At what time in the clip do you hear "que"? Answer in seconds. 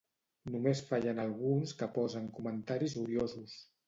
1.81-1.89